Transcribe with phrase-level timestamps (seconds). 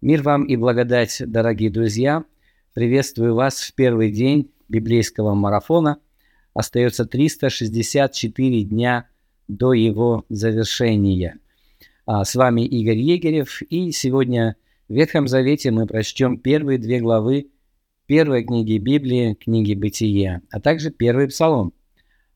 [0.00, 2.24] Мир вам и благодать, дорогие друзья.
[2.72, 5.98] Приветствую вас в первый день библейского марафона.
[6.54, 9.08] Остается 364 дня
[9.46, 11.38] до его завершения.
[12.06, 14.56] А с вами Игорь Егерев, и сегодня
[14.88, 17.50] в Ветхом Завете мы прочтем первые две главы
[18.06, 21.74] первой книги Библии, книги Бытия, а также первый Псалом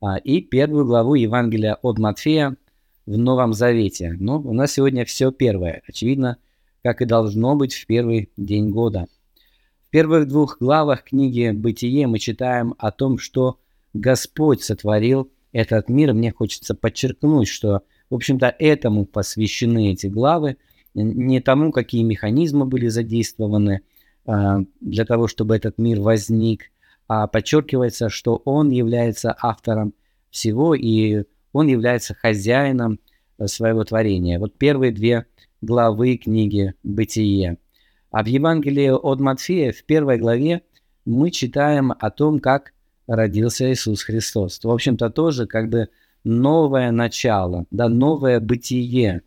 [0.00, 2.56] а, и первую главу Евангелия от Матфея
[3.06, 4.16] в Новом Завете.
[4.18, 5.82] Но у нас сегодня все первое.
[5.86, 6.38] Очевидно,
[6.82, 9.06] как и должно быть в первый день года.
[9.86, 13.58] В первых двух главах книги «Бытие» мы читаем о том, что
[13.92, 16.12] Господь сотворил этот мир.
[16.12, 20.56] Мне хочется подчеркнуть, что, в общем-то, этому посвящены эти главы,
[20.94, 23.82] не тому, какие механизмы были задействованы
[24.26, 26.64] э, для того, чтобы этот мир возник,
[27.06, 29.94] а подчеркивается, что он является автором
[30.30, 32.98] всего, и он является хозяином
[33.46, 34.38] своего творения.
[34.38, 35.26] Вот первые две
[35.62, 37.56] главы книги «Бытие».
[38.10, 40.62] А в Евангелии от Матфея в первой главе
[41.06, 42.74] мы читаем о том, как
[43.06, 44.60] родился Иисус Христос.
[44.62, 45.88] В общем-то, тоже как бы
[46.24, 49.22] новое начало, да, новое бытие.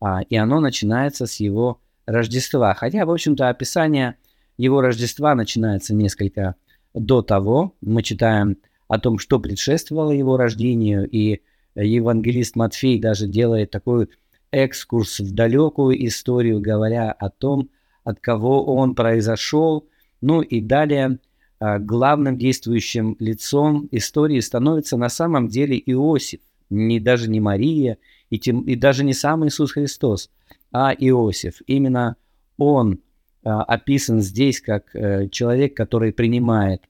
[0.00, 2.74] А, и оно начинается с его Рождества.
[2.74, 4.16] Хотя, в общем-то, описание
[4.58, 6.56] его Рождества начинается несколько
[6.92, 7.74] до того.
[7.80, 8.58] Мы читаем
[8.88, 11.40] о том, что предшествовало его рождению, и
[11.74, 14.08] евангелист Матфей даже делает такой
[14.54, 17.70] экскурс в далекую историю, говоря о том,
[18.04, 19.88] от кого он произошел.
[20.20, 21.18] Ну и далее
[21.58, 27.98] а, главным действующим лицом истории становится на самом деле Иосиф, не даже не Мария
[28.30, 30.30] и, тем, и даже не сам Иисус Христос,
[30.72, 31.60] а Иосиф.
[31.66, 32.16] Именно
[32.56, 33.00] он
[33.44, 36.82] а, описан здесь как а, человек, который принимает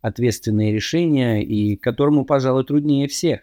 [0.00, 3.40] ответственные решения и которому, пожалуй, труднее всех.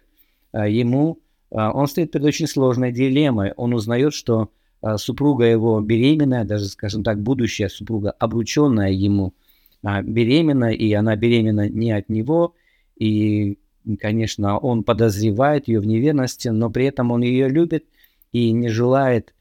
[0.51, 1.19] А, ему
[1.51, 3.53] он стоит перед очень сложной дилеммой.
[3.57, 4.49] Он узнает, что
[4.81, 9.33] а, супруга его беременная, даже, скажем так, будущая супруга, обрученная ему,
[9.83, 12.55] а, беременна, и она беременна не от него,
[12.95, 13.57] и,
[13.99, 17.85] конечно, он подозревает ее в неверности, но при этом он ее любит
[18.31, 19.33] и не желает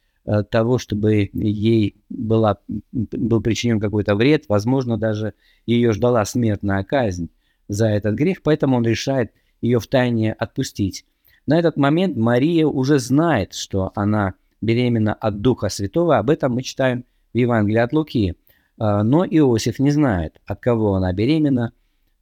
[0.51, 2.59] того, чтобы ей была,
[2.93, 5.33] был причинен какой-то вред, возможно, даже
[5.65, 7.31] ее ждала смертная казнь
[7.67, 9.33] за этот грех, поэтому он решает
[9.63, 11.07] ее втайне отпустить.
[11.49, 16.19] На этот момент Мария уже знает, что она беременна от Духа Святого.
[16.19, 18.37] Об этом мы читаем в Евангелии от Луки.
[18.77, 21.73] А, но Иосиф не знает, от кого она беременна.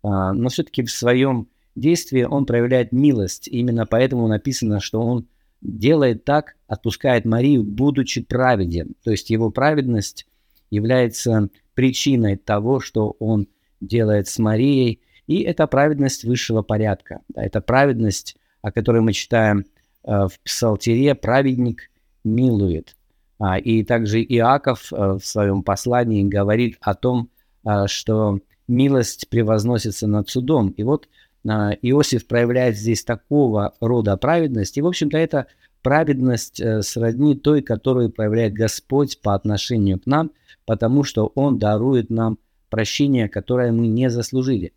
[0.04, 3.48] А, но все-таки в своем действии он проявляет милость.
[3.48, 5.26] Именно поэтому написано, что он
[5.60, 8.94] делает так, отпускает Марию, будучи праведен.
[9.02, 10.28] То есть его праведность
[10.70, 13.48] является причиной того, что он
[13.80, 15.00] делает с Марией.
[15.26, 17.22] И это праведность высшего порядка.
[17.34, 19.64] Это праведность о которой мы читаем
[20.04, 21.90] э, в Псалтире, праведник
[22.24, 22.96] милует.
[23.38, 27.30] А, и также Иаков э, в своем послании говорит о том,
[27.64, 30.70] э, что милость превозносится над судом.
[30.70, 31.08] И вот
[31.44, 34.76] Иосиф проявляет здесь такого рода праведность.
[34.78, 35.46] И, в общем-то, это
[35.80, 40.32] праведность сродни той, которую проявляет Господь по отношению к нам,
[40.64, 42.38] потому что Он дарует нам
[42.68, 44.72] прощение, которое мы не заслужили.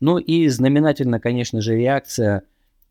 [0.00, 2.42] Ну и знаменательно, конечно же, реакция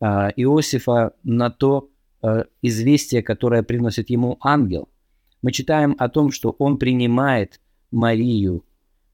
[0.02, 1.88] Иосифа на то
[2.22, 4.88] а, известие, которое приносит ему ангел.
[5.42, 8.64] Мы читаем о том, что он принимает Марию,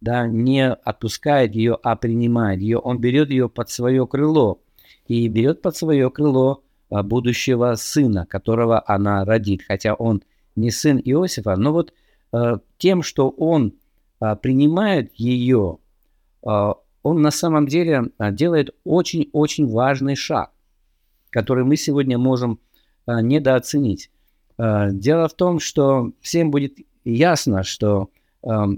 [0.00, 2.78] да, не отпускает ее, а принимает ее.
[2.78, 4.60] Он берет ее под свое крыло
[5.06, 10.22] и берет под свое крыло а, будущего сына, которого она родит, хотя он
[10.56, 11.94] не сын Иосифа, но вот
[12.78, 13.74] тем, что он
[14.18, 15.78] принимает ее,
[16.42, 20.50] он на самом деле делает очень-очень важный шаг
[21.30, 22.60] который мы сегодня можем
[23.06, 24.10] а, недооценить.
[24.56, 28.10] А, дело в том, что всем будет ясно, что
[28.42, 28.68] а,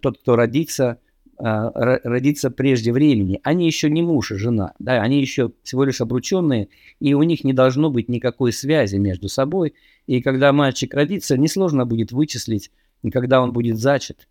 [0.00, 0.98] тот, кто родится,
[1.38, 6.68] родится прежде времени, они еще не муж и жена, да, они еще всего лишь обрученные,
[6.98, 9.74] и у них не должно быть никакой связи между собой.
[10.06, 12.70] И когда мальчик родится, несложно будет вычислить,
[13.12, 14.26] когда он будет зачат.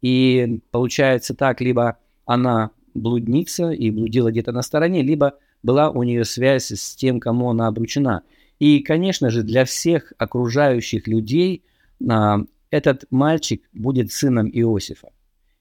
[0.00, 6.24] И получается так, либо она блудница и блудила где-то на стороне, либо была у нее
[6.24, 8.22] связь с тем, кому она обручена.
[8.58, 11.64] И, конечно же, для всех окружающих людей
[12.08, 12.40] а,
[12.70, 15.10] этот мальчик будет сыном Иосифа.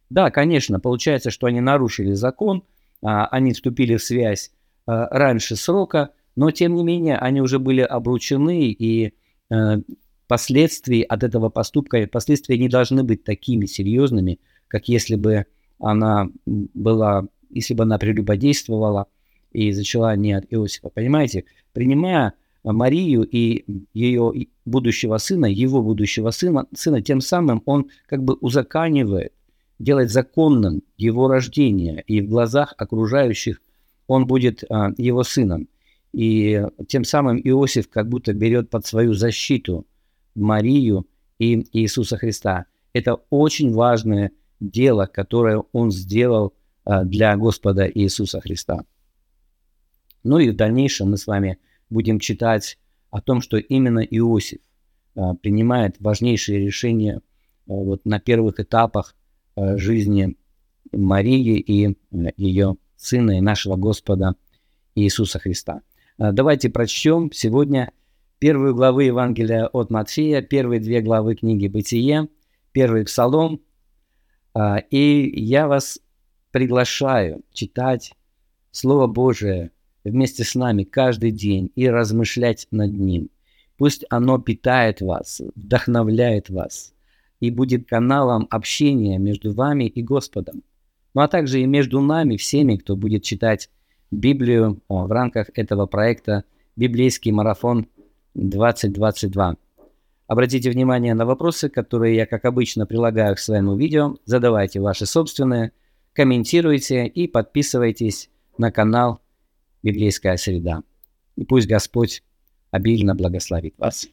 [0.09, 2.63] Да, конечно, получается, что они нарушили закон,
[3.01, 4.51] а, они вступили в связь
[4.85, 9.13] а, раньше срока, но тем не менее они уже были обручены, и
[9.49, 9.79] а,
[10.27, 15.45] последствия от этого поступка, последствия не должны быть такими серьезными, как если бы
[15.79, 19.07] она была, если бы она прелюбодействовала–
[19.51, 20.89] и зачала не от Иосифа.
[20.89, 24.33] Понимаете, принимая Марию и ее
[24.65, 29.33] будущего сына, его будущего сына, сына, тем самым он как бы узаканивает,
[29.79, 33.61] делает законным его рождение, и в глазах окружающих
[34.07, 35.69] он будет а, его сыном.
[36.11, 39.85] И тем самым Иосиф как будто берет под свою защиту
[40.35, 41.05] Марию
[41.37, 42.65] и Иисуса Христа.
[42.93, 46.53] Это очень важное дело, которое он сделал
[46.83, 48.83] а, для Господа Иисуса Христа.
[50.23, 52.77] Ну и в дальнейшем мы с вами будем читать
[53.09, 54.59] о том, что именно Иосиф
[55.15, 57.21] а, принимает важнейшие решения а,
[57.73, 59.15] вот на первых этапах
[59.57, 60.37] жизни
[60.93, 61.97] Марии и
[62.37, 64.35] ее сына и нашего Господа
[64.95, 65.81] Иисуса Христа.
[66.17, 67.91] Давайте прочтем сегодня
[68.37, 72.29] первую главу Евангелия от Матфея, первые две главы книги «Бытие»,
[72.71, 73.59] первый псалом.
[74.91, 75.99] И я вас
[76.51, 78.13] приглашаю читать
[78.71, 79.71] Слово Божие
[80.03, 83.29] вместе с нами каждый день и размышлять над ним.
[83.77, 86.93] Пусть оно питает вас, вдохновляет вас
[87.39, 90.63] и будет каналом общения между вами и Господом.
[91.13, 93.69] Ну а также и между нами, всеми, кто будет читать
[94.11, 96.43] Библию в рамках этого проекта
[96.75, 97.87] «Библейский марафон
[98.35, 99.57] 2022».
[100.27, 104.17] Обратите внимание на вопросы, которые я, как обычно, прилагаю к своему видео.
[104.25, 105.71] Задавайте ваши собственные–
[106.13, 109.21] комментируйте и подписывайтесь на канал
[109.83, 110.83] «Библейская среда».
[111.35, 112.23] И пусть Господь
[112.71, 114.07] обильно благословит вас.